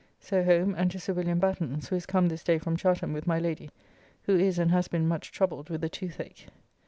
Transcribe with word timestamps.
So 0.19 0.43
home, 0.43 0.73
and 0.73 0.89
to 0.89 0.99
Sir 0.99 1.13
William 1.13 1.37
Batten's, 1.37 1.89
who 1.89 1.95
is 1.95 2.07
come 2.07 2.27
this 2.29 2.43
day 2.43 2.57
from 2.57 2.75
Chatham 2.75 3.13
with 3.13 3.27
my 3.27 3.37
Lady, 3.37 3.69
who 4.23 4.35
is 4.35 4.57
and 4.57 4.71
has 4.71 4.87
been 4.87 5.07
much 5.07 5.31
troubled 5.31 5.69
with 5.69 5.81
the 5.81 5.89
toothache. 5.89 6.47